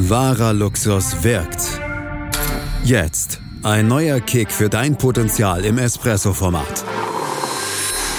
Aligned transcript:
Wahrer 0.00 0.52
Luxus 0.52 1.24
wirkt. 1.24 1.80
Jetzt 2.84 3.40
ein 3.64 3.88
neuer 3.88 4.20
Kick 4.20 4.52
für 4.52 4.68
dein 4.68 4.96
Potenzial 4.96 5.64
im 5.64 5.76
Espresso-Format. 5.76 6.84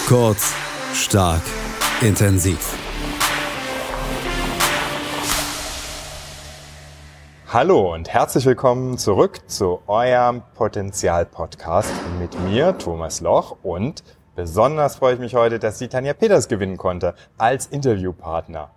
Kurz, 0.05 0.53
stark, 0.93 1.41
intensiv. 2.01 2.75
Hallo 7.47 7.93
und 7.93 8.09
herzlich 8.09 8.45
willkommen 8.45 8.97
zurück 8.97 9.49
zu 9.49 9.79
eurem 9.87 10.41
Potenzial-Podcast 10.55 11.93
mit 12.19 12.37
mir, 12.41 12.77
Thomas 12.77 13.21
Loch. 13.21 13.55
Und 13.63 14.03
besonders 14.35 14.97
freue 14.97 15.13
ich 15.13 15.19
mich 15.21 15.33
heute, 15.33 15.59
dass 15.59 15.77
die 15.77 15.87
Tanja 15.87 16.11
Peters 16.11 16.49
gewinnen 16.49 16.75
konnte 16.75 17.15
als 17.37 17.67
Interviewpartner. 17.67 18.69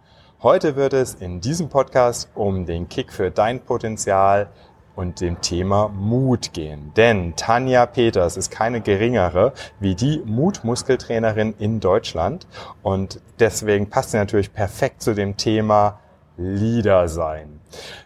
Heute 0.43 0.75
wird 0.75 0.93
es 0.93 1.15
in 1.15 1.41
diesem 1.41 1.69
Podcast 1.69 2.29
um 2.35 2.67
den 2.67 2.89
Kick 2.89 3.13
für 3.13 3.31
dein 3.31 3.61
Potenzial 3.61 4.49
und 4.96 5.21
dem 5.21 5.41
Thema 5.41 5.87
Mut 5.87 6.53
gehen. 6.53 6.93
Denn 6.96 7.37
Tanja 7.37 7.87
Peters 7.87 8.37
ist 8.37 8.50
keine 8.50 8.81
geringere 8.81 9.53
wie 9.79 9.95
die 9.95 10.21
Mutmuskeltrainerin 10.25 11.55
in 11.61 11.79
Deutschland 11.79 12.49
und 12.83 13.21
deswegen 13.39 13.89
passt 13.89 14.11
sie 14.11 14.17
natürlich 14.17 14.53
perfekt 14.53 15.00
zu 15.00 15.14
dem 15.14 15.36
Thema 15.36 16.00
Leader 16.36 17.07
sein. 17.07 17.61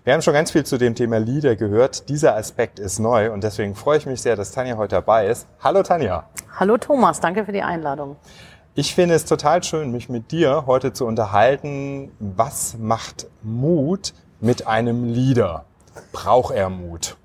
Wir 0.05 0.13
haben 0.13 0.21
schon 0.21 0.35
ganz 0.35 0.51
viel 0.51 0.65
zu 0.65 0.77
dem 0.77 0.95
Thema 0.95 1.19
Leader 1.19 1.57
gehört. 1.57 2.11
Dieser 2.11 2.37
Aspekt 2.37 2.79
ist 2.79 2.99
neu 2.99 3.33
und 3.33 3.45
deswegen 3.45 3.75
freue 3.75 3.97
ich 3.97 4.05
mich 4.05 4.21
sehr, 4.21 4.37
dass 4.37 4.53
Tanja 4.53 4.77
heute 4.77 4.97
dabei 4.97 5.29
ist. 5.29 5.49
Hallo 5.61 5.83
Tanja. 5.83 6.29
Hallo 6.61 6.77
Thomas, 6.77 7.19
danke 7.19 7.47
für 7.47 7.53
die 7.53 7.63
Einladung. 7.63 8.16
Ich 8.79 8.95
finde 8.95 9.15
es 9.15 9.25
total 9.25 9.65
schön, 9.65 9.91
mich 9.91 10.11
mit 10.11 10.33
dir 10.33 10.65
heute 10.66 10.93
zu 10.93 11.07
unterhalten. 11.07 12.12
Was 12.19 12.77
macht 12.77 13.27
Mut 13.43 14.12
mit 14.39 14.66
einem 14.66 15.05
Leader? 15.07 15.65
Braucht 16.13 16.55
er 16.55 16.69
Mut? 16.69 17.16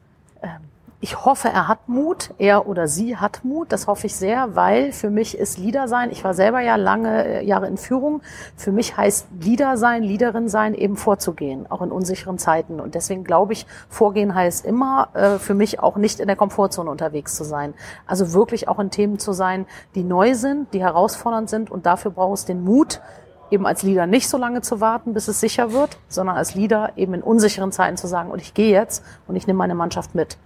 Ähm, 0.41 0.61
ich 1.03 1.25
hoffe, 1.25 1.49
er 1.49 1.67
hat 1.67 1.89
Mut, 1.89 2.29
er 2.37 2.67
oder 2.67 2.87
sie 2.87 3.17
hat 3.17 3.43
Mut, 3.43 3.71
das 3.71 3.87
hoffe 3.87 4.05
ich 4.05 4.15
sehr, 4.15 4.55
weil 4.55 4.91
für 4.91 5.09
mich 5.09 5.35
ist 5.35 5.57
Leader 5.57 5.87
sein, 5.87 6.11
ich 6.11 6.23
war 6.23 6.35
selber 6.35 6.61
ja 6.61 6.75
lange 6.75 7.25
äh, 7.25 7.43
Jahre 7.43 7.67
in 7.67 7.77
Führung, 7.77 8.21
für 8.55 8.71
mich 8.71 8.95
heißt 8.95 9.25
Leader 9.41 9.77
sein, 9.77 10.03
Leaderin 10.03 10.47
sein, 10.47 10.75
eben 10.75 10.95
vorzugehen, 10.95 11.65
auch 11.71 11.81
in 11.81 11.91
unsicheren 11.91 12.37
Zeiten. 12.37 12.79
Und 12.79 12.93
deswegen 12.93 13.23
glaube 13.23 13.53
ich, 13.53 13.65
vorgehen 13.89 14.35
heißt 14.35 14.63
immer 14.63 15.09
äh, 15.13 15.39
für 15.39 15.55
mich 15.55 15.79
auch 15.79 15.95
nicht 15.95 16.19
in 16.19 16.27
der 16.27 16.35
Komfortzone 16.35 16.91
unterwegs 16.91 17.35
zu 17.35 17.43
sein. 17.43 17.73
Also 18.05 18.33
wirklich 18.33 18.67
auch 18.67 18.77
in 18.77 18.91
Themen 18.91 19.17
zu 19.17 19.33
sein, 19.33 19.65
die 19.95 20.03
neu 20.03 20.35
sind, 20.35 20.71
die 20.71 20.81
herausfordernd 20.81 21.49
sind 21.49 21.71
und 21.71 21.87
dafür 21.87 22.11
braucht 22.11 22.37
es 22.37 22.45
den 22.45 22.63
Mut, 22.63 23.01
eben 23.49 23.65
als 23.65 23.81
Leader 23.81 24.05
nicht 24.05 24.29
so 24.29 24.37
lange 24.37 24.61
zu 24.61 24.79
warten, 24.81 25.15
bis 25.15 25.27
es 25.27 25.39
sicher 25.39 25.73
wird, 25.73 25.97
sondern 26.07 26.37
als 26.37 26.53
Leader 26.53 26.91
eben 26.95 27.15
in 27.15 27.23
unsicheren 27.23 27.71
Zeiten 27.71 27.97
zu 27.97 28.05
sagen, 28.05 28.29
und 28.29 28.39
ich 28.39 28.53
gehe 28.53 28.71
jetzt 28.71 29.03
und 29.27 29.35
ich 29.35 29.47
nehme 29.47 29.57
meine 29.57 29.75
Mannschaft 29.75 30.13
mit 30.13 30.37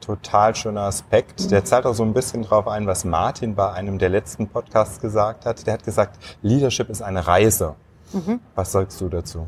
total 0.00 0.54
schöner 0.54 0.82
Aspekt. 0.82 1.50
Der 1.50 1.64
zahlt 1.64 1.86
auch 1.86 1.94
so 1.94 2.02
ein 2.02 2.12
bisschen 2.12 2.42
drauf 2.42 2.66
ein, 2.66 2.86
was 2.86 3.04
Martin 3.04 3.54
bei 3.54 3.72
einem 3.72 3.98
der 3.98 4.08
letzten 4.08 4.48
Podcasts 4.48 5.00
gesagt 5.00 5.46
hat. 5.46 5.66
Der 5.66 5.74
hat 5.74 5.84
gesagt, 5.84 6.18
Leadership 6.42 6.88
ist 6.90 7.02
eine 7.02 7.26
Reise. 7.26 7.74
Mhm. 8.12 8.40
Was 8.54 8.72
sagst 8.72 9.00
du 9.00 9.08
dazu? 9.08 9.46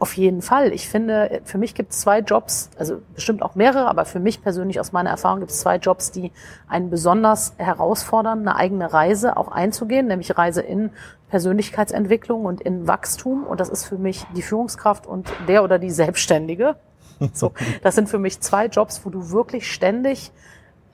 Auf 0.00 0.16
jeden 0.16 0.42
Fall. 0.42 0.72
Ich 0.72 0.88
finde, 0.88 1.40
für 1.44 1.58
mich 1.58 1.74
gibt 1.74 1.92
es 1.92 2.00
zwei 2.00 2.20
Jobs, 2.20 2.70
also 2.78 3.00
bestimmt 3.14 3.42
auch 3.42 3.56
mehrere, 3.56 3.88
aber 3.88 4.04
für 4.04 4.20
mich 4.20 4.40
persönlich 4.40 4.78
aus 4.78 4.92
meiner 4.92 5.10
Erfahrung 5.10 5.40
gibt 5.40 5.50
es 5.50 5.58
zwei 5.58 5.76
Jobs, 5.76 6.12
die 6.12 6.30
einen 6.68 6.88
besonders 6.88 7.54
herausfordern, 7.56 8.40
eine 8.40 8.54
eigene 8.54 8.92
Reise 8.92 9.36
auch 9.36 9.48
einzugehen, 9.48 10.06
nämlich 10.06 10.38
Reise 10.38 10.62
in 10.62 10.90
Persönlichkeitsentwicklung 11.30 12.44
und 12.44 12.60
in 12.60 12.86
Wachstum. 12.86 13.42
Und 13.42 13.58
das 13.58 13.68
ist 13.70 13.86
für 13.86 13.98
mich 13.98 14.24
die 14.36 14.42
Führungskraft 14.42 15.08
und 15.08 15.28
der 15.48 15.64
oder 15.64 15.80
die 15.80 15.90
Selbstständige. 15.90 16.76
So, 17.32 17.52
das 17.82 17.94
sind 17.94 18.08
für 18.08 18.18
mich 18.18 18.40
zwei 18.40 18.66
Jobs, 18.66 19.04
wo 19.04 19.10
du 19.10 19.30
wirklich 19.30 19.72
ständig 19.72 20.30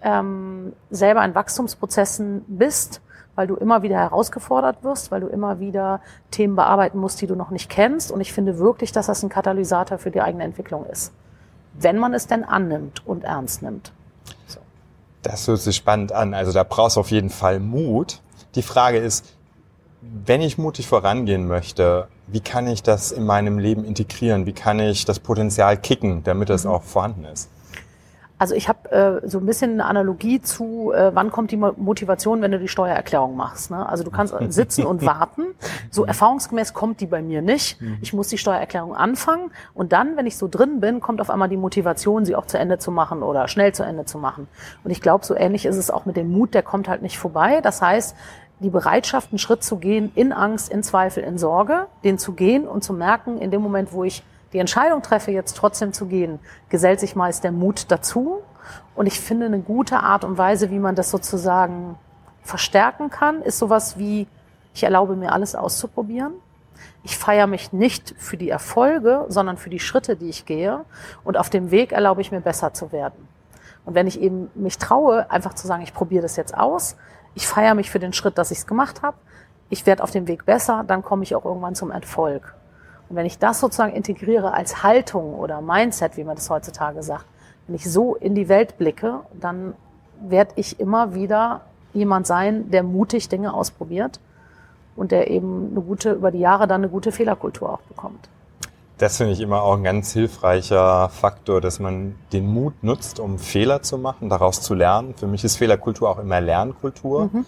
ähm, 0.03 0.75
selber 0.91 1.25
in 1.25 1.35
Wachstumsprozessen 1.35 2.45
bist, 2.47 3.01
weil 3.35 3.47
du 3.47 3.57
immer 3.57 3.83
wieder 3.83 3.97
herausgefordert 3.97 4.85
wirst, 4.85 5.11
weil 5.11 5.21
du 5.21 5.27
immer 5.27 5.61
wieder 5.61 6.01
Themen 6.31 6.57
bearbeiten 6.57 6.99
musst, 6.99 7.21
die 7.21 7.27
du 7.27 7.35
noch 7.35 7.51
nicht 7.51 7.69
kennst. 7.69 8.13
Und 8.13 8.21
ich 8.21 8.33
finde 8.33 8.59
wirklich, 8.59 8.93
dass 8.93 9.07
das 9.07 9.23
ein 9.23 9.29
Katalysator 9.29 9.99
für 9.99 10.11
die 10.11 10.21
eigene 10.21 10.45
Entwicklung 10.45 10.87
ist, 10.87 11.13
wenn 11.73 11.99
man 11.99 12.15
es 12.15 12.27
denn 12.27 12.45
annimmt 12.45 13.07
und 13.07 13.25
ernst 13.25 13.63
nimmt. 13.63 13.93
So. 14.47 14.61
Das 15.23 15.49
hört 15.49 15.61
sich 15.61 15.77
spannend 15.77 16.13
an. 16.13 16.35
Also 16.35 16.53
da 16.53 16.63
brauchst 16.63 16.97
du 16.97 17.01
auf 17.01 17.11
jeden 17.11 17.31
Fall 17.31 17.59
Mut. 17.59 18.21
Die 18.55 18.63
Frage 18.63 18.99
ist, 18.99 19.35
wenn 20.01 20.43
ich 20.43 20.59
mutig 20.59 20.87
vorangehen 20.87 21.49
möchte, 21.49 22.09
wie 22.27 22.41
kann 22.41 22.67
ich 22.67 22.83
das 22.83 23.13
in 23.13 23.25
meinem 23.25 23.59
Leben 23.59 23.85
integrieren? 23.85 24.47
Wie 24.47 24.53
kann 24.53 24.79
ich 24.79 25.05
das 25.05 25.21
Potenzial 25.21 25.77
kicken, 25.77 26.23
damit 26.25 26.51
es 26.51 26.65
mhm. 26.65 26.71
auch 26.71 26.83
vorhanden 26.83 27.25
ist? 27.25 27.51
Also 28.37 28.57
ich 28.57 28.69
habe 28.69 28.91
äh, 28.91 29.29
so 29.29 29.39
ein 29.39 29.47
bisschen 29.47 29.73
eine 29.73 29.85
Analogie 29.85 30.43
zu, 30.43 30.93
äh, 30.93 31.15
wann 31.15 31.31
kommt 31.31 31.53
die 31.53 31.57
Motivation, 31.57 32.43
wenn 32.43 32.51
du 32.51 32.59
die 32.59 32.67
Steuererklärung 32.67 33.37
machst. 33.37 33.71
Ne? 33.71 33.89
Also 33.89 34.03
du 34.03 34.11
kannst 34.11 34.35
sitzen 34.49 34.85
und 34.85 35.07
warten. 35.07 35.43
So 35.91 36.03
mhm. 36.03 36.09
erfahrungsgemäß 36.09 36.75
kommt 36.75 37.01
die 37.01 37.07
bei 37.07 37.23
mir 37.23 37.43
nicht. 37.43 37.81
Mhm. 37.81 37.99
Ich 38.03 38.13
muss 38.13 38.29
die 38.29 38.39
Steuererklärung 38.39 38.97
anfangen 38.97 39.53
und 39.73 39.93
dann, 39.93 40.17
wenn 40.17 40.27
ich 40.27 40.37
so 40.37 40.49
drin 40.49 40.81
bin, 40.81 41.01
kommt 41.01 41.21
auf 41.21 41.31
einmal 41.31 41.49
die 41.49 41.57
Motivation, 41.57 42.25
sie 42.25 42.35
auch 42.35 42.47
zu 42.47 42.59
Ende 42.59 42.79
zu 42.79 42.91
machen 42.91 43.23
oder 43.23 43.47
schnell 43.47 43.73
zu 43.73 43.85
Ende 43.85 44.05
zu 44.05 44.19
machen. 44.19 44.49
Und 44.83 44.91
ich 44.91 45.01
glaube, 45.01 45.25
so 45.25 45.37
ähnlich 45.37 45.65
ist 45.65 45.77
es 45.77 45.91
auch 45.91 46.05
mit 46.05 46.17
dem 46.17 46.33
Mut, 46.33 46.55
der 46.55 46.63
kommt 46.63 46.89
halt 46.89 47.03
nicht 47.03 47.19
vorbei. 47.19 47.61
Das 47.63 47.81
heißt, 47.81 48.17
die 48.65 48.71
Bereitschaft, 48.71 49.31
einen 49.31 49.39
Schritt 49.39 49.63
zu 49.63 49.77
gehen, 49.77 50.11
in 50.15 50.33
Angst, 50.33 50.71
in 50.71 50.83
Zweifel, 50.83 51.23
in 51.23 51.39
Sorge, 51.39 51.87
den 52.03 52.19
zu 52.19 52.33
gehen 52.33 52.67
und 52.67 52.83
zu 52.83 52.95
merken, 52.95 53.39
in 53.39 53.51
dem 53.51 53.61
Moment, 53.61 53.93
wo 53.93 54.05
ich 54.05 54.25
die 54.53 54.59
Entscheidung 54.59 55.03
treffe, 55.03 55.31
jetzt 55.31 55.57
trotzdem 55.57 55.93
zu 55.93 56.07
gehen, 56.07 56.39
gesellt 56.71 56.99
sich 56.99 57.15
meist 57.15 57.45
der 57.45 57.53
Mut 57.53 57.91
dazu. 57.91 58.39
Und 58.95 59.07
ich 59.07 59.21
finde, 59.21 59.47
eine 59.47 59.59
gute 59.59 59.99
Art 59.99 60.25
und 60.25 60.39
Weise, 60.39 60.71
wie 60.71 60.79
man 60.79 60.95
das 60.95 61.11
sozusagen 61.11 61.99
verstärken 62.43 63.11
kann, 63.11 63.43
ist 63.43 63.59
sowas 63.59 63.99
wie, 63.99 64.27
ich 64.73 64.83
erlaube 64.83 65.15
mir 65.15 65.33
alles 65.33 65.55
auszuprobieren. 65.55 66.33
Ich 67.03 67.19
feiere 67.19 67.47
mich 67.47 67.73
nicht 67.73 68.15
für 68.17 68.39
die 68.39 68.49
Erfolge, 68.49 69.27
sondern 69.29 69.59
für 69.59 69.71
die 69.71 69.81
Schritte, 69.81 70.17
die 70.17 70.31
ich 70.31 70.47
gehe. 70.47 70.85
Und 71.23 71.37
auf 71.37 71.51
dem 71.51 71.71
Weg 71.71 71.93
erlaube 71.93 72.23
ich 72.23 72.33
mir 72.33 72.41
besser 72.41 72.73
zu 72.73 72.93
werden. 72.93 73.29
Und 73.85 73.95
wenn 73.95 74.07
ich 74.07 74.19
eben 74.21 74.51
mich 74.55 74.79
traue, 74.79 75.31
einfach 75.31 75.53
zu 75.53 75.67
sagen, 75.67 75.83
ich 75.83 75.93
probiere 75.93 76.23
das 76.23 76.37
jetzt 76.37 76.57
aus, 76.57 76.97
ich 77.35 77.47
feiere 77.47 77.75
mich 77.75 77.91
für 77.91 77.99
den 77.99 78.13
Schritt, 78.13 78.39
dass 78.39 78.51
ich 78.51 78.59
es 78.59 78.67
gemacht 78.67 79.03
habe, 79.03 79.17
ich 79.71 79.87
werde 79.87 80.03
auf 80.03 80.11
dem 80.11 80.29
Weg 80.29 80.45
besser, 80.47 80.85
dann 80.87 81.03
komme 81.03 81.23
ich 81.23 81.35
auch 81.35 81.45
irgendwann 81.45 81.75
zum 81.75 81.91
Erfolg. 81.91 82.55
Und 83.09 83.17
wenn 83.17 83.27
ich 83.27 83.39
das 83.39 83.61
sozusagen 83.61 83.93
integriere 83.93 84.53
als 84.53 84.83
Haltung 84.83 85.35
oder 85.35 85.61
Mindset, 85.61 86.17
wie 86.17 86.25
man 86.25 86.37
das 86.37 86.49
heutzutage 86.51 87.03
sagt, 87.03 87.25
wenn 87.67 87.77
ich 87.77 87.91
so 87.91 88.15
in 88.15 88.35
die 88.35 88.49
Welt 88.49 88.79
blicke, 88.79 89.21
dann 89.33 89.75
werde 90.21 90.53
ich 90.57 90.81
immer 90.81 91.15
wieder 91.15 91.63
jemand 91.93 92.27
sein, 92.27 92.71
der 92.71 92.83
mutig 92.83 93.29
Dinge 93.29 93.55
ausprobiert 93.55 94.21
und 94.97 95.13
der 95.13 95.31
eben 95.31 95.71
eine 95.71 95.81
gute, 95.81 96.13
über 96.13 96.31
die 96.31 96.41
Jahre 96.41 96.67
dann 96.67 96.83
eine 96.83 96.91
gute 96.91 97.13
Fehlerkultur 97.13 97.73
auch 97.73 97.81
bekommt. 97.83 98.29
Das 98.99 99.17
finde 99.17 99.33
ich 99.33 99.41
immer 99.41 99.63
auch 99.63 99.77
ein 99.77 99.83
ganz 99.83 100.13
hilfreicher 100.13 101.09
Faktor, 101.09 101.61
dass 101.61 101.81
man 101.81 102.15
den 102.33 102.47
Mut 102.47 102.85
nutzt, 102.85 103.19
um 103.19 103.41
Fehler 103.41 103.83
zu 103.83 103.99
machen, 103.99 104.29
daraus 104.29 104.61
zu 104.61 104.75
lernen. 104.75 105.15
Für 105.17 105.27
mich 105.27 105.43
ist 105.43 105.57
Fehlerkultur 105.57 106.09
auch 106.09 106.21
immer 106.21 106.41
Lernkultur. 106.41 107.29
Mhm. 107.33 107.45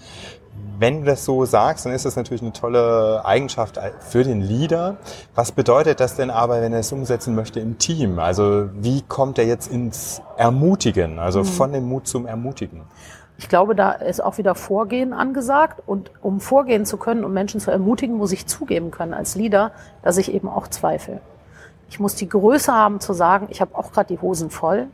Wenn 0.78 1.00
du 1.00 1.06
das 1.06 1.24
so 1.24 1.44
sagst, 1.44 1.86
dann 1.86 1.92
ist 1.92 2.04
das 2.04 2.16
natürlich 2.16 2.42
eine 2.42 2.52
tolle 2.52 3.24
Eigenschaft 3.24 3.78
für 4.00 4.24
den 4.24 4.40
Leader. 4.40 4.96
Was 5.36 5.52
bedeutet 5.52 6.00
das 6.00 6.16
denn 6.16 6.30
aber, 6.30 6.60
wenn 6.62 6.72
er 6.72 6.80
es 6.80 6.90
umsetzen 6.92 7.36
möchte 7.36 7.60
im 7.60 7.78
Team? 7.78 8.18
Also 8.18 8.68
wie 8.74 9.02
kommt 9.02 9.38
er 9.38 9.46
jetzt 9.46 9.70
ins 9.70 10.20
Ermutigen, 10.36 11.20
also 11.20 11.40
mhm. 11.40 11.44
von 11.44 11.72
dem 11.72 11.84
Mut 11.84 12.08
zum 12.08 12.26
Ermutigen? 12.26 12.82
Ich 13.38 13.48
glaube, 13.48 13.76
da 13.76 13.92
ist 13.92 14.22
auch 14.22 14.38
wieder 14.38 14.56
Vorgehen 14.56 15.12
angesagt. 15.12 15.80
Und 15.86 16.10
um 16.22 16.40
vorgehen 16.40 16.86
zu 16.86 16.96
können, 16.96 17.24
um 17.24 17.32
Menschen 17.32 17.60
zu 17.60 17.70
ermutigen, 17.70 18.16
muss 18.16 18.32
ich 18.32 18.46
zugeben 18.46 18.90
können 18.90 19.14
als 19.14 19.36
Leader, 19.36 19.70
dass 20.02 20.16
ich 20.16 20.32
eben 20.32 20.48
auch 20.48 20.66
zweifle. 20.68 21.20
Ich 21.88 22.00
muss 22.00 22.14
die 22.14 22.28
Größe 22.28 22.72
haben 22.72 23.00
zu 23.00 23.12
sagen, 23.12 23.48
ich 23.50 23.60
habe 23.60 23.76
auch 23.76 23.92
gerade 23.92 24.14
die 24.14 24.20
Hosen 24.20 24.50
voll 24.50 24.88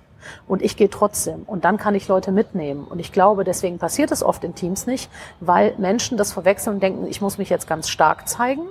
und 0.47 0.63
ich 0.63 0.77
gehe 0.77 0.91
trotzdem. 0.91 1.43
Und 1.47 1.65
dann 1.65 1.79
kann 1.79 1.95
ich 1.95 2.09
Leute 2.09 2.33
mitnehmen. 2.33 2.85
Und 2.85 2.99
ich 2.99 3.13
glaube, 3.13 3.45
deswegen 3.45 3.79
passiert 3.79 4.11
es 4.11 4.23
oft 4.23 4.45
in 4.45 4.55
Teams 4.55 4.87
nicht, 4.87 5.11
weil 5.41 5.75
Menschen 5.79 6.17
das 6.19 6.33
verwechseln 6.33 6.75
und 6.75 6.83
denken, 6.83 7.07
ich 7.07 7.21
muss 7.21 7.39
mich 7.39 7.51
jetzt 7.51 7.67
ganz 7.67 7.89
stark 7.89 8.29
zeigen, 8.29 8.63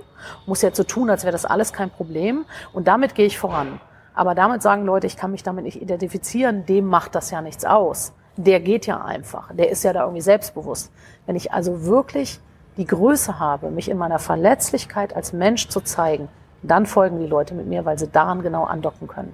muss 0.46 0.62
jetzt 0.62 0.78
so 0.78 0.84
tun, 0.84 1.10
als 1.10 1.24
wäre 1.24 1.32
das 1.32 1.46
alles 1.46 1.74
kein 1.74 1.90
Problem. 1.90 2.46
Und 2.74 2.88
damit 2.88 3.16
gehe 3.16 3.26
ich 3.26 3.38
voran. 3.38 3.80
Aber 4.14 4.36
damit 4.36 4.62
sagen 4.62 4.86
Leute, 4.86 5.08
ich 5.08 5.18
kann 5.18 5.32
mich 5.32 5.44
damit 5.44 5.64
nicht 5.64 5.82
identifizieren, 5.82 6.66
dem 6.66 6.86
macht 6.86 7.16
das 7.16 7.32
ja 7.32 7.42
nichts 7.42 7.66
aus. 7.66 8.14
Der 8.38 8.60
geht 8.60 8.86
ja 8.86 9.04
einfach. 9.04 9.54
Der 9.54 9.70
ist 9.70 9.84
ja 9.84 9.94
da 9.94 10.02
irgendwie 10.02 10.22
selbstbewusst. 10.22 10.92
Wenn 11.26 11.36
ich 11.36 11.54
also 11.54 11.86
wirklich 11.86 12.40
die 12.78 12.86
Größe 12.86 13.40
habe, 13.40 13.72
mich 13.72 13.90
in 13.90 13.98
meiner 13.98 14.20
Verletzlichkeit 14.20 15.16
als 15.16 15.34
Mensch 15.34 15.68
zu 15.68 15.82
zeigen, 15.82 16.30
dann 16.64 16.86
folgen 16.86 17.20
die 17.20 17.28
Leute 17.28 17.54
mit 17.54 17.68
mir, 17.68 17.86
weil 17.86 17.98
sie 17.98 18.08
daran 18.08 18.42
genau 18.42 18.64
andocken 18.64 19.08
können. 19.08 19.34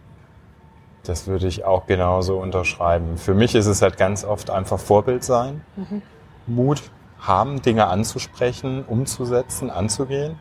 Das 1.03 1.27
würde 1.27 1.47
ich 1.47 1.63
auch 1.63 1.85
genauso 1.85 2.37
unterschreiben. 2.37 3.17
Für 3.17 3.33
mich 3.33 3.55
ist 3.55 3.67
es 3.67 3.81
halt 3.81 3.97
ganz 3.97 4.25
oft 4.25 4.49
einfach 4.49 4.79
Vorbild 4.79 5.23
sein, 5.23 5.61
mhm. 5.75 6.01
Mut 6.47 6.83
haben, 7.19 7.61
Dinge 7.61 7.87
anzusprechen, 7.87 8.83
umzusetzen, 8.85 9.69
anzugehen. 9.69 10.37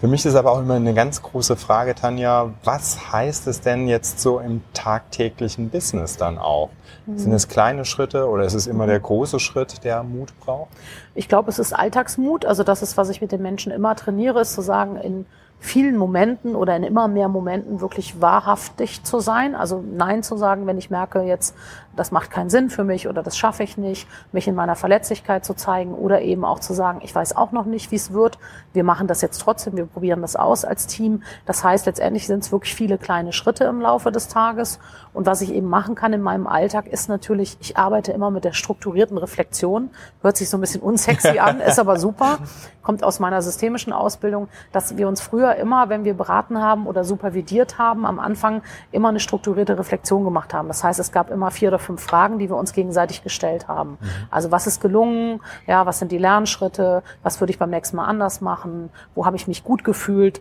Für 0.00 0.06
mich 0.06 0.24
ist 0.24 0.36
aber 0.36 0.52
auch 0.52 0.60
immer 0.60 0.74
eine 0.74 0.94
ganz 0.94 1.22
große 1.22 1.56
Frage, 1.56 1.96
Tanja, 1.96 2.52
was 2.62 3.12
heißt 3.12 3.48
es 3.48 3.60
denn 3.60 3.88
jetzt 3.88 4.20
so 4.20 4.38
im 4.38 4.62
tagtäglichen 4.72 5.70
Business 5.70 6.16
dann 6.16 6.38
auch? 6.38 6.70
Mhm. 7.06 7.18
Sind 7.18 7.32
es 7.32 7.48
kleine 7.48 7.84
Schritte 7.84 8.28
oder 8.28 8.44
ist 8.44 8.54
es 8.54 8.68
immer 8.68 8.86
der 8.86 9.00
große 9.00 9.40
Schritt, 9.40 9.82
der 9.82 10.04
Mut 10.04 10.32
braucht? 10.38 10.70
Ich 11.16 11.28
glaube, 11.28 11.50
es 11.50 11.58
ist 11.58 11.72
Alltagsmut. 11.72 12.44
Also 12.44 12.62
das 12.62 12.82
ist, 12.82 12.96
was 12.96 13.08
ich 13.08 13.20
mit 13.20 13.32
den 13.32 13.42
Menschen 13.42 13.72
immer 13.72 13.96
trainiere, 13.96 14.40
ist 14.40 14.52
zu 14.52 14.62
sagen, 14.62 14.96
in 14.96 15.26
vielen 15.60 15.96
Momenten 15.96 16.54
oder 16.54 16.76
in 16.76 16.84
immer 16.84 17.08
mehr 17.08 17.28
Momenten 17.28 17.80
wirklich 17.80 18.20
wahrhaftig 18.20 19.02
zu 19.04 19.20
sein. 19.20 19.54
Also 19.54 19.82
Nein 19.82 20.22
zu 20.22 20.36
sagen, 20.36 20.66
wenn 20.66 20.78
ich 20.78 20.90
merke, 20.90 21.22
jetzt 21.22 21.54
das 21.98 22.12
macht 22.12 22.30
keinen 22.30 22.48
Sinn 22.48 22.70
für 22.70 22.84
mich 22.84 23.08
oder 23.08 23.22
das 23.22 23.36
schaffe 23.36 23.62
ich 23.62 23.76
nicht, 23.76 24.08
mich 24.32 24.46
in 24.46 24.54
meiner 24.54 24.76
Verletzlichkeit 24.76 25.44
zu 25.44 25.54
zeigen 25.54 25.94
oder 25.94 26.22
eben 26.22 26.44
auch 26.44 26.60
zu 26.60 26.72
sagen, 26.72 27.00
ich 27.02 27.14
weiß 27.14 27.36
auch 27.36 27.52
noch 27.52 27.64
nicht, 27.64 27.90
wie 27.90 27.96
es 27.96 28.12
wird. 28.12 28.38
Wir 28.72 28.84
machen 28.84 29.08
das 29.08 29.20
jetzt 29.20 29.38
trotzdem, 29.38 29.76
wir 29.76 29.86
probieren 29.86 30.22
das 30.22 30.36
aus 30.36 30.64
als 30.64 30.86
Team. 30.86 31.22
Das 31.46 31.64
heißt, 31.64 31.86
letztendlich 31.86 32.26
sind 32.26 32.44
es 32.44 32.52
wirklich 32.52 32.74
viele 32.74 32.98
kleine 32.98 33.32
Schritte 33.32 33.64
im 33.64 33.80
Laufe 33.80 34.12
des 34.12 34.28
Tages. 34.28 34.78
Und 35.12 35.26
was 35.26 35.40
ich 35.40 35.52
eben 35.52 35.68
machen 35.68 35.94
kann 35.94 36.12
in 36.12 36.22
meinem 36.22 36.46
Alltag, 36.46 36.86
ist 36.86 37.08
natürlich, 37.08 37.56
ich 37.60 37.76
arbeite 37.76 38.12
immer 38.12 38.30
mit 38.30 38.44
der 38.44 38.52
strukturierten 38.52 39.18
Reflexion. 39.18 39.90
Hört 40.22 40.36
sich 40.36 40.48
so 40.48 40.56
ein 40.56 40.60
bisschen 40.60 40.80
unsexy 40.80 41.38
an, 41.40 41.60
ist 41.66 41.80
aber 41.80 41.98
super. 41.98 42.38
Kommt 42.82 43.02
aus 43.02 43.18
meiner 43.18 43.42
systemischen 43.42 43.92
Ausbildung, 43.92 44.48
dass 44.72 44.96
wir 44.96 45.08
uns 45.08 45.20
früher 45.20 45.47
immer, 45.56 45.88
wenn 45.88 46.04
wir 46.04 46.14
beraten 46.14 46.60
haben 46.60 46.86
oder 46.86 47.04
supervidiert 47.04 47.78
haben, 47.78 48.06
am 48.06 48.18
Anfang 48.18 48.62
immer 48.92 49.08
eine 49.08 49.20
strukturierte 49.20 49.78
Reflexion 49.78 50.24
gemacht 50.24 50.54
haben. 50.54 50.68
Das 50.68 50.84
heißt, 50.84 50.98
es 51.00 51.12
gab 51.12 51.30
immer 51.30 51.50
vier 51.50 51.68
oder 51.68 51.78
fünf 51.78 52.02
Fragen, 52.02 52.38
die 52.38 52.48
wir 52.48 52.56
uns 52.56 52.72
gegenseitig 52.72 53.22
gestellt 53.22 53.68
haben. 53.68 53.98
Mhm. 54.00 54.08
Also 54.30 54.50
was 54.50 54.66
ist 54.66 54.80
gelungen? 54.80 55.40
Ja, 55.66 55.86
was 55.86 55.98
sind 55.98 56.12
die 56.12 56.18
Lernschritte? 56.18 57.02
Was 57.22 57.40
würde 57.40 57.50
ich 57.52 57.58
beim 57.58 57.70
nächsten 57.70 57.96
Mal 57.96 58.06
anders 58.06 58.40
machen? 58.40 58.90
Wo 59.14 59.26
habe 59.26 59.36
ich 59.36 59.48
mich 59.48 59.64
gut 59.64 59.84
gefühlt? 59.84 60.40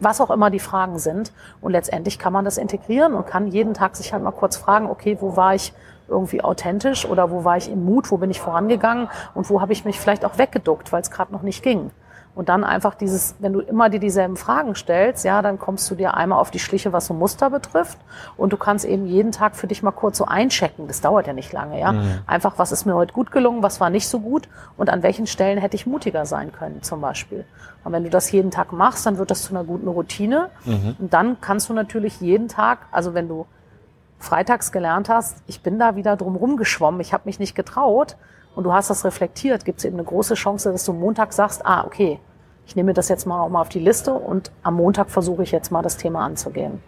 was 0.00 0.20
auch 0.20 0.30
immer 0.30 0.48
die 0.48 0.60
Fragen 0.60 1.00
sind. 1.00 1.32
Und 1.60 1.72
letztendlich 1.72 2.20
kann 2.20 2.32
man 2.32 2.44
das 2.44 2.56
integrieren 2.56 3.14
und 3.14 3.26
kann 3.26 3.48
jeden 3.48 3.74
Tag 3.74 3.96
sich 3.96 4.12
halt 4.12 4.22
mal 4.22 4.30
kurz 4.30 4.56
fragen, 4.56 4.88
okay, 4.88 5.16
wo 5.20 5.36
war 5.36 5.56
ich 5.56 5.72
irgendwie 6.08 6.42
authentisch 6.42 7.04
oder 7.04 7.30
wo 7.30 7.44
war 7.44 7.56
ich 7.56 7.70
im 7.70 7.84
Mut, 7.84 8.10
wo 8.10 8.16
bin 8.16 8.30
ich 8.30 8.40
vorangegangen 8.40 9.08
und 9.34 9.50
wo 9.50 9.60
habe 9.60 9.72
ich 9.72 9.84
mich 9.84 10.00
vielleicht 10.00 10.24
auch 10.24 10.38
weggeduckt, 10.38 10.92
weil 10.92 11.02
es 11.02 11.10
gerade 11.10 11.32
noch 11.32 11.42
nicht 11.42 11.62
ging. 11.62 11.90
Und 12.38 12.48
dann 12.48 12.62
einfach 12.62 12.94
dieses, 12.94 13.34
wenn 13.40 13.52
du 13.52 13.58
immer 13.58 13.90
dir 13.90 13.98
dieselben 13.98 14.36
Fragen 14.36 14.76
stellst, 14.76 15.24
ja, 15.24 15.42
dann 15.42 15.58
kommst 15.58 15.90
du 15.90 15.96
dir 15.96 16.14
einmal 16.14 16.38
auf 16.38 16.52
die 16.52 16.60
Schliche, 16.60 16.92
was 16.92 17.06
so 17.06 17.12
Muster 17.12 17.50
betrifft. 17.50 17.98
Und 18.36 18.52
du 18.52 18.56
kannst 18.56 18.84
eben 18.84 19.06
jeden 19.06 19.32
Tag 19.32 19.56
für 19.56 19.66
dich 19.66 19.82
mal 19.82 19.90
kurz 19.90 20.18
so 20.18 20.24
einchecken. 20.24 20.86
Das 20.86 21.00
dauert 21.00 21.26
ja 21.26 21.32
nicht 21.32 21.52
lange, 21.52 21.80
ja. 21.80 21.90
Mhm. 21.90 22.20
Einfach, 22.28 22.56
was 22.56 22.70
ist 22.70 22.84
mir 22.84 22.94
heute 22.94 23.12
gut 23.12 23.32
gelungen, 23.32 23.64
was 23.64 23.80
war 23.80 23.90
nicht 23.90 24.06
so 24.06 24.20
gut 24.20 24.48
und 24.76 24.88
an 24.88 25.02
welchen 25.02 25.26
Stellen 25.26 25.58
hätte 25.58 25.74
ich 25.74 25.84
mutiger 25.84 26.26
sein 26.26 26.52
können, 26.52 26.80
zum 26.84 27.00
Beispiel. 27.00 27.44
Und 27.82 27.90
wenn 27.90 28.04
du 28.04 28.08
das 28.08 28.30
jeden 28.30 28.52
Tag 28.52 28.70
machst, 28.70 29.04
dann 29.04 29.18
wird 29.18 29.32
das 29.32 29.42
zu 29.42 29.52
einer 29.52 29.64
guten 29.64 29.88
Routine. 29.88 30.50
Mhm. 30.64 30.94
Und 30.96 31.12
dann 31.12 31.40
kannst 31.40 31.68
du 31.68 31.72
natürlich 31.72 32.20
jeden 32.20 32.46
Tag, 32.46 32.86
also 32.92 33.14
wenn 33.14 33.26
du 33.26 33.46
freitags 34.20 34.70
gelernt 34.70 35.08
hast, 35.08 35.38
ich 35.48 35.60
bin 35.60 35.80
da 35.80 35.96
wieder 35.96 36.14
drum 36.14 36.36
rumgeschwommen, 36.36 37.00
ich 37.00 37.12
habe 37.12 37.24
mich 37.24 37.40
nicht 37.40 37.56
getraut, 37.56 38.16
und 38.58 38.64
du 38.64 38.72
hast 38.72 38.90
das 38.90 39.04
reflektiert, 39.04 39.64
gibt 39.64 39.78
es 39.78 39.84
eben 39.84 39.94
eine 39.94 40.04
große 40.04 40.34
Chance, 40.34 40.72
dass 40.72 40.84
du 40.84 40.92
Montag 40.92 41.32
sagst, 41.32 41.64
ah, 41.64 41.84
okay, 41.84 42.18
ich 42.68 42.76
nehme 42.76 42.92
das 42.92 43.08
jetzt 43.08 43.26
mal 43.26 43.40
auch 43.40 43.48
mal 43.48 43.62
auf 43.62 43.70
die 43.70 43.78
Liste 43.78 44.12
und 44.12 44.52
am 44.62 44.74
Montag 44.74 45.08
versuche 45.08 45.42
ich 45.42 45.52
jetzt 45.52 45.72
mal 45.72 45.80
das 45.80 45.96
Thema 45.96 46.26
anzugehen. 46.26 46.82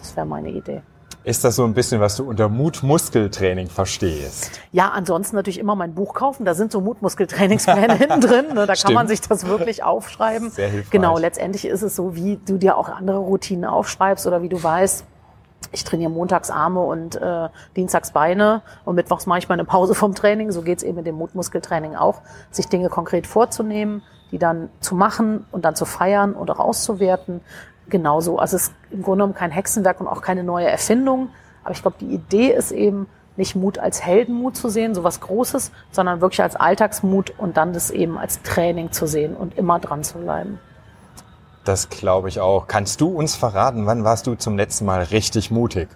Das 0.00 0.16
wäre 0.16 0.26
meine 0.26 0.50
Idee. 0.50 0.82
Ist 1.22 1.44
das 1.44 1.54
so 1.54 1.64
ein 1.64 1.72
bisschen, 1.72 2.00
was 2.00 2.16
du 2.16 2.24
unter 2.28 2.48
Mutmuskeltraining 2.48 3.68
verstehst? 3.68 4.60
Ja, 4.72 4.90
ansonsten 4.90 5.36
natürlich 5.36 5.60
immer 5.60 5.76
mein 5.76 5.94
Buch 5.94 6.14
kaufen. 6.14 6.44
Da 6.44 6.54
sind 6.54 6.72
so 6.72 6.80
Mutmuskeltrainingspläne 6.80 7.94
hinten 7.96 8.20
drin. 8.20 8.46
Ne? 8.54 8.66
Da 8.66 8.74
Stimmt. 8.74 8.88
kann 8.88 8.94
man 8.94 9.08
sich 9.08 9.20
das 9.20 9.46
wirklich 9.46 9.84
aufschreiben. 9.84 10.50
Sehr 10.50 10.68
hilfreich. 10.68 10.90
Genau, 10.90 11.16
letztendlich 11.16 11.64
ist 11.64 11.82
es 11.82 11.94
so, 11.94 12.16
wie 12.16 12.40
du 12.44 12.58
dir 12.58 12.76
auch 12.76 12.88
andere 12.88 13.18
Routinen 13.18 13.64
aufschreibst 13.64 14.26
oder 14.26 14.42
wie 14.42 14.48
du 14.48 14.62
weißt, 14.62 15.04
ich 15.74 15.84
trainiere 15.84 16.10
montags 16.10 16.50
Arme 16.50 16.80
und 16.80 17.16
äh, 17.16 17.48
dienstags 17.76 18.12
Beine 18.12 18.62
und 18.84 18.94
mittwochs 18.94 19.26
mache 19.26 19.40
ich 19.40 19.48
mal 19.48 19.54
eine 19.54 19.64
Pause 19.64 19.94
vom 19.94 20.14
Training. 20.14 20.52
So 20.52 20.62
geht's 20.62 20.82
eben 20.82 20.96
mit 20.96 21.06
dem 21.06 21.16
Mutmuskeltraining 21.16 21.96
auch, 21.96 22.22
sich 22.50 22.68
Dinge 22.68 22.88
konkret 22.88 23.26
vorzunehmen, 23.26 24.02
die 24.30 24.38
dann 24.38 24.70
zu 24.80 24.94
machen 24.94 25.44
und 25.52 25.64
dann 25.64 25.76
zu 25.76 25.84
feiern 25.84 26.34
und 26.34 26.50
auch 26.50 26.58
auszuwerten. 26.58 27.40
Genauso. 27.88 28.38
Also 28.38 28.56
es 28.56 28.68
ist 28.68 28.74
im 28.90 29.02
Grunde 29.02 29.24
genommen 29.24 29.34
kein 29.34 29.50
Hexenwerk 29.50 30.00
und 30.00 30.06
auch 30.06 30.22
keine 30.22 30.44
neue 30.44 30.66
Erfindung. 30.68 31.28
Aber 31.64 31.72
ich 31.72 31.82
glaube, 31.82 31.96
die 32.00 32.14
Idee 32.14 32.52
ist 32.52 32.70
eben, 32.72 33.06
nicht 33.36 33.56
Mut 33.56 33.78
als 33.78 34.00
Heldenmut 34.00 34.56
zu 34.56 34.68
sehen, 34.68 34.94
sowas 34.94 35.20
Großes, 35.20 35.72
sondern 35.90 36.20
wirklich 36.20 36.42
als 36.42 36.56
Alltagsmut 36.56 37.34
und 37.36 37.56
dann 37.56 37.72
das 37.72 37.90
eben 37.90 38.16
als 38.16 38.42
Training 38.42 38.92
zu 38.92 39.06
sehen 39.06 39.34
und 39.34 39.58
immer 39.58 39.80
dran 39.80 40.04
zu 40.04 40.18
bleiben. 40.18 40.60
Das 41.64 41.88
glaube 41.88 42.28
ich 42.28 42.40
auch. 42.40 42.66
Kannst 42.66 43.00
du 43.00 43.08
uns 43.08 43.36
verraten, 43.36 43.86
wann 43.86 44.04
warst 44.04 44.26
du 44.26 44.34
zum 44.34 44.56
letzten 44.56 44.84
Mal 44.84 45.02
richtig 45.02 45.50
mutig? 45.50 45.88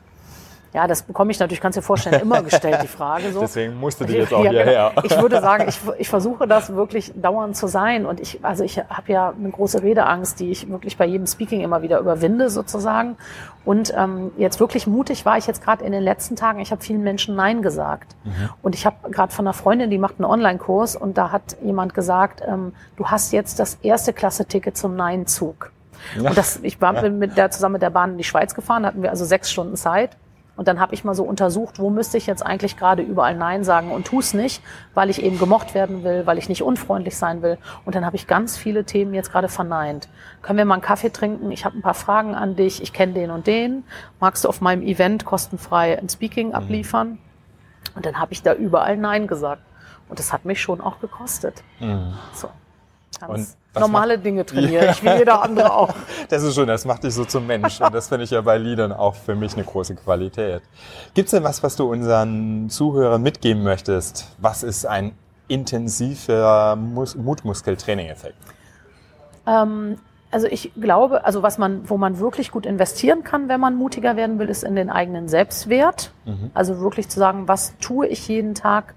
Ja, 0.75 0.87
das 0.87 1.03
bekomme 1.03 1.31
ich 1.31 1.39
natürlich, 1.39 1.61
kannst 1.61 1.77
du 1.77 1.81
dir 1.81 1.87
vorstellen, 1.87 2.21
immer 2.21 2.43
gestellt, 2.43 2.81
die 2.83 2.89
Frage. 2.89 3.33
So. 3.39 3.41
Deswegen 3.41 3.79
musste 3.79 4.07
die 4.07 4.15
jetzt 4.15 4.33
auch 4.33 4.43
ja, 4.43 4.51
hierher. 4.51 4.93
Genau. 4.95 5.07
Ich 5.07 5.21
würde 5.21 5.41
sagen, 5.41 5.67
ich, 5.69 5.79
ich 5.99 6.09
versuche 6.09 6.47
das 6.47 6.75
wirklich 6.75 7.13
dauernd 7.15 7.57
zu 7.57 7.67
sein. 7.67 8.07
Und 8.07 8.21
ich, 8.21 8.45
also 8.45 8.65
ich 8.65 8.79
habe 8.79 9.13
ja 9.13 9.35
eine 9.39 9.51
große 9.51 9.83
Redeangst, 9.83 10.41
die 10.41 10.51
ich 10.51 10.69
wirklich 10.71 10.97
bei 10.97 11.05
jedem 11.05 11.27
Speaking 11.27 11.61
immer 11.61 11.83
wieder 11.83 11.99
überwinde, 11.99 12.49
sozusagen. 12.49 13.17
Und 13.65 13.93
ähm, 13.97 14.31
jetzt 14.39 14.61
wirklich 14.61 14.87
mutig 14.87 15.27
war 15.27 15.37
ich 15.37 15.47
jetzt 15.47 15.63
gerade 15.63 15.85
in 15.85 15.93
den 15.93 16.03
letzten 16.03 16.37
Tagen. 16.37 16.61
Ich 16.61 16.71
habe 16.71 16.83
vielen 16.83 17.03
Menschen 17.03 17.37
Nein 17.37 17.61
gesagt. 17.61 18.17
Mhm. 18.25 18.49
Und 18.63 18.75
ich 18.75 18.87
habe 18.87 19.11
gerade 19.11 19.33
von 19.33 19.47
einer 19.47 19.53
Freundin, 19.53 19.91
die 19.91 19.99
macht 19.99 20.15
einen 20.19 20.25
Online-Kurs 20.25 20.97
und 20.97 21.19
da 21.19 21.33
hat 21.33 21.57
jemand 21.63 21.93
gesagt, 21.95 22.43
ähm, 22.47 22.73
du 22.97 23.07
hast 23.07 23.33
jetzt 23.33 23.61
das 23.61 23.75
erste 23.83 24.13
Klasse-Ticket 24.13 24.77
zum 24.77 24.97
Nein-Zug. 24.97 25.71
Ja. 26.17 26.31
Und 26.31 26.39
das, 26.39 26.61
ich 26.63 26.81
war 26.81 27.09
mit 27.11 27.37
der 27.37 27.51
zusammen 27.51 27.75
mit 27.75 27.83
der 27.83 27.91
Bahn 27.91 28.13
in 28.13 28.19
die 28.19 28.25
Schweiz 28.25 28.55
gefahren, 28.55 28.87
hatten 28.87 29.03
wir 29.03 29.11
also 29.11 29.25
sechs 29.25 29.51
Stunden 29.51 29.77
Zeit. 29.77 30.17
Und 30.59 30.67
dann 30.67 30.81
habe 30.81 30.93
ich 30.93 31.05
mal 31.05 31.15
so 31.15 31.23
untersucht, 31.23 31.79
wo 31.79 31.89
müsste 31.89 32.19
ich 32.19 32.27
jetzt 32.27 32.45
eigentlich 32.45 32.77
gerade 32.77 33.01
überall 33.01 33.37
Nein 33.37 33.63
sagen 33.63 33.93
und 33.93 34.09
tu's 34.09 34.35
nicht, 34.35 34.61
weil 34.93 35.09
ich 35.09 35.23
eben 35.23 35.39
gemocht 35.39 35.73
werden 35.73 36.03
will, 36.03 36.27
weil 36.27 36.37
ich 36.37 36.49
nicht 36.49 36.65
unfreundlich 36.65 37.17
sein 37.17 37.43
will. 37.43 37.59
Und 37.85 37.95
dann 37.95 38.05
habe 38.05 38.17
ich 38.17 38.27
ganz 38.27 38.57
viele 38.57 38.83
Themen 38.83 39.15
jetzt 39.15 39.31
gerade 39.31 39.49
verneint. 39.49 40.09
Können 40.43 40.59
wir 40.59 40.65
mal 40.65 40.75
einen 40.75 40.83
Kaffee 40.83 41.11
trinken? 41.11 41.53
Ich 41.53 41.65
habe 41.65 41.79
ein 41.79 41.83
paar 41.83 41.95
Fragen 41.95 42.35
an 42.35 42.57
dich. 42.57 42.83
Ich 42.83 42.93
kenne 42.93 43.13
den 43.13 43.31
und 43.31 43.47
den. 43.47 43.85
Magst 44.19 44.45
du 44.45 44.49
auf 44.49 44.61
meinem 44.61 44.83
Event 44.83 45.25
kostenfrei 45.25 45.97
ein 45.97 46.09
Speaking 46.09 46.49
mhm. 46.49 46.55
abliefern? 46.55 47.19
Und 47.95 48.05
dann 48.05 48.19
habe 48.19 48.33
ich 48.33 48.43
da 48.43 48.53
überall 48.53 48.97
Nein 48.97 49.29
gesagt. 49.29 49.63
Und 50.09 50.19
das 50.19 50.33
hat 50.33 50.45
mich 50.45 50.61
schon 50.61 50.81
auch 50.81 50.99
gekostet. 50.99 51.63
Mhm. 51.79 52.15
So. 52.35 52.49
Ganz 53.21 53.57
normale 53.75 54.15
macht, 54.15 54.27
Dinge 54.27 54.47
trainiere 54.47 54.85
ja. 54.87 54.91
ich, 54.93 55.03
wie 55.03 55.11
jeder 55.11 55.43
andere 55.43 55.73
auch. 55.75 55.95
Das 56.29 56.43
ist 56.43 56.55
schön, 56.55 56.67
das 56.67 56.85
macht 56.85 57.05
dich 57.05 57.15
so 57.15 57.25
zum 57.25 57.47
Mensch. 57.47 57.81
Und 57.81 57.95
das 57.95 58.09
finde 58.09 58.25
ich 58.25 58.31
ja 58.31 58.41
bei 58.41 58.59
Liedern 58.59 58.93
auch 58.93 59.15
für 59.15 59.35
mich 59.35 59.55
eine 59.55 59.65
große 59.65 59.95
Qualität. 59.97 60.63
Gibt 61.15 61.27
es 61.27 61.31
denn 61.33 61.45
was, 61.45 61.63
was 61.63 61.77
du 61.77 61.91
unseren 61.91 62.71
Zuhörern 62.71 63.23
mitgeben 63.23 63.63
möchtest? 63.63 64.27
Was 64.39 64.63
ist 64.63 64.87
ein 64.87 65.13
intensiver 65.49 66.77
Mus 66.77 67.15
Mutmuskeltraining-Effekt? 67.17 68.37
Ähm, 69.47 69.97
also 70.31 70.47
ich 70.47 70.73
glaube, 70.79 71.25
also 71.25 71.43
was 71.43 71.59
man, 71.59 71.89
wo 71.89 71.97
man 71.97 72.19
wirklich 72.19 72.51
gut 72.51 72.67
investieren 72.67 73.25
kann, 73.25 73.49
wenn 73.49 73.61
man 73.61 73.75
mutiger 73.77 74.17
werden 74.17 74.39
will, 74.39 74.49
ist 74.49 74.63
in 74.63 74.77
den 74.77 74.91
eigenen 74.91 75.29
Selbstwert. 75.29 76.13
Mhm. 76.27 76.51
Also 76.55 76.81
wirklich 76.81 77.09
zu 77.09 77.19
sagen, 77.19 77.49
was 77.49 77.77
tue 77.79 78.07
ich 78.07 78.29
jeden 78.29 78.55
Tag, 78.55 78.95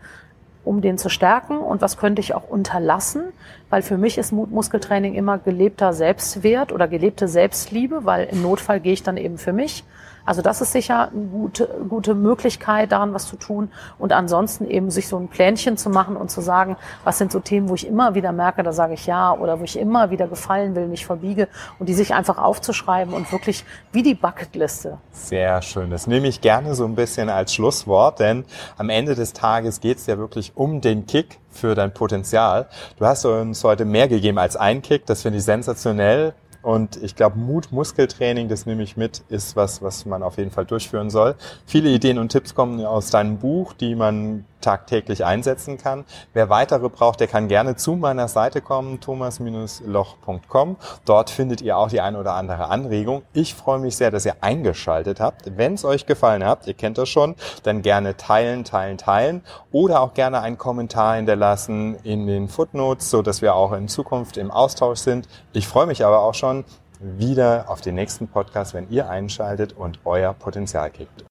um 0.63 0.81
den 0.81 0.97
zu 0.97 1.09
stärken 1.09 1.57
und 1.57 1.81
was 1.81 1.97
könnte 1.97 2.21
ich 2.21 2.35
auch 2.35 2.47
unterlassen, 2.47 3.23
weil 3.69 3.81
für 3.81 3.97
mich 3.97 4.17
ist 4.17 4.31
Muskeltraining 4.31 5.15
immer 5.15 5.37
gelebter 5.37 5.93
Selbstwert 5.93 6.71
oder 6.71 6.87
gelebte 6.87 7.27
Selbstliebe, 7.27 8.05
weil 8.05 8.27
im 8.31 8.41
Notfall 8.41 8.79
gehe 8.79 8.93
ich 8.93 9.03
dann 9.03 9.17
eben 9.17 9.37
für 9.37 9.53
mich 9.53 9.83
also 10.25 10.41
das 10.41 10.61
ist 10.61 10.71
sicher 10.71 11.09
eine 11.11 11.25
gute, 11.27 11.67
gute 11.89 12.13
Möglichkeit, 12.15 12.91
daran 12.91 13.13
was 13.13 13.27
zu 13.27 13.35
tun. 13.35 13.71
Und 13.97 14.13
ansonsten 14.13 14.65
eben 14.65 14.91
sich 14.91 15.07
so 15.07 15.17
ein 15.17 15.27
Plänchen 15.27 15.77
zu 15.77 15.89
machen 15.89 16.15
und 16.15 16.29
zu 16.29 16.41
sagen, 16.41 16.77
was 17.03 17.17
sind 17.17 17.31
so 17.31 17.39
Themen, 17.39 17.69
wo 17.69 17.75
ich 17.75 17.87
immer 17.87 18.15
wieder 18.15 18.31
merke, 18.31 18.63
da 18.63 18.73
sage 18.73 18.93
ich 18.93 19.05
ja, 19.05 19.33
oder 19.33 19.59
wo 19.59 19.63
ich 19.63 19.77
immer 19.77 20.11
wieder 20.11 20.27
gefallen 20.27 20.75
will, 20.75 20.87
mich 20.87 21.05
verbiege 21.05 21.47
und 21.79 21.89
die 21.89 21.93
sich 21.93 22.13
einfach 22.13 22.37
aufzuschreiben 22.37 23.13
und 23.13 23.31
wirklich 23.31 23.65
wie 23.91 24.03
die 24.03 24.15
Bucketliste. 24.15 24.97
Sehr 25.11 25.61
schön. 25.61 25.89
Das 25.89 26.07
nehme 26.07 26.27
ich 26.27 26.41
gerne 26.41 26.75
so 26.75 26.85
ein 26.85 26.95
bisschen 26.95 27.29
als 27.29 27.53
Schlusswort, 27.53 28.19
denn 28.19 28.45
am 28.77 28.89
Ende 28.89 29.15
des 29.15 29.33
Tages 29.33 29.81
geht 29.81 29.97
es 29.97 30.05
ja 30.05 30.17
wirklich 30.17 30.53
um 30.55 30.81
den 30.81 31.05
Kick 31.05 31.39
für 31.49 31.75
dein 31.75 31.93
Potenzial. 31.93 32.67
Du 32.97 33.05
hast 33.05 33.25
uns 33.25 33.63
heute 33.63 33.85
mehr 33.85 34.07
gegeben 34.07 34.37
als 34.37 34.55
ein 34.55 34.81
Kick. 34.81 35.05
Das 35.05 35.21
finde 35.21 35.39
ich 35.39 35.43
sensationell. 35.43 36.33
Und 36.61 37.01
ich 37.01 37.15
glaube, 37.15 37.39
Mut, 37.39 37.71
Muskeltraining, 37.71 38.47
das 38.47 38.65
nehme 38.65 38.83
ich 38.83 38.95
mit, 38.97 39.23
ist 39.29 39.55
was, 39.55 39.81
was 39.81 40.05
man 40.05 40.21
auf 40.21 40.37
jeden 40.37 40.51
Fall 40.51 40.65
durchführen 40.65 41.09
soll. 41.09 41.35
Viele 41.65 41.89
Ideen 41.89 42.19
und 42.19 42.29
Tipps 42.29 42.53
kommen 42.53 42.83
aus 42.85 43.09
deinem 43.09 43.37
Buch, 43.37 43.73
die 43.73 43.95
man 43.95 44.45
tagtäglich 44.61 45.25
einsetzen 45.25 45.77
kann. 45.77 46.05
Wer 46.33 46.49
weitere 46.49 46.89
braucht, 46.89 47.19
der 47.19 47.27
kann 47.27 47.47
gerne 47.47 47.75
zu 47.75 47.93
meiner 47.93 48.27
Seite 48.27 48.61
kommen, 48.61 48.99
thomas-loch.com. 48.99 50.77
Dort 51.05 51.29
findet 51.29 51.61
ihr 51.61 51.77
auch 51.77 51.89
die 51.89 52.01
eine 52.01 52.19
oder 52.19 52.33
andere 52.33 52.69
Anregung. 52.69 53.23
Ich 53.33 53.55
freue 53.55 53.79
mich 53.79 53.97
sehr, 53.97 54.11
dass 54.11 54.25
ihr 54.25 54.35
eingeschaltet 54.41 55.19
habt. 55.19 55.57
Wenn 55.57 55.73
es 55.73 55.85
euch 55.85 56.05
gefallen 56.05 56.45
hat, 56.45 56.67
ihr 56.67 56.73
kennt 56.73 56.97
das 56.97 57.09
schon, 57.09 57.35
dann 57.63 57.81
gerne 57.81 58.17
teilen, 58.17 58.63
teilen, 58.63 58.97
teilen 58.97 59.41
oder 59.71 60.01
auch 60.01 60.13
gerne 60.13 60.41
einen 60.41 60.57
Kommentar 60.57 61.15
hinterlassen 61.15 61.95
in 62.03 62.27
den 62.27 62.47
Footnotes, 62.47 63.09
so 63.09 63.21
dass 63.21 63.41
wir 63.41 63.55
auch 63.55 63.73
in 63.73 63.87
Zukunft 63.87 64.37
im 64.37 64.51
Austausch 64.51 64.99
sind. 64.99 65.27
Ich 65.53 65.67
freue 65.67 65.87
mich 65.87 66.05
aber 66.05 66.21
auch 66.21 66.33
schon 66.33 66.65
wieder 67.01 67.65
auf 67.67 67.81
den 67.81 67.95
nächsten 67.95 68.27
Podcast, 68.27 68.73
wenn 68.73 68.89
ihr 68.89 69.09
einschaltet 69.09 69.73
und 69.73 69.99
euer 70.05 70.33
Potenzial 70.33 70.91
kickt. 70.91 71.25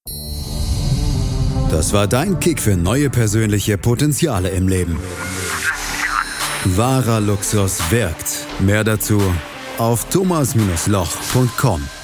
Das 1.71 1.93
war 1.93 2.05
dein 2.05 2.41
Kick 2.41 2.61
für 2.61 2.75
neue 2.75 3.09
persönliche 3.09 3.77
Potenziale 3.77 4.49
im 4.49 4.67
Leben. 4.67 4.99
Wahrer 6.65 7.21
Luxus 7.21 7.79
wirkt. 7.89 8.45
Mehr 8.59 8.83
dazu 8.83 9.21
auf 9.77 10.09
thomas-loch.com. 10.09 12.00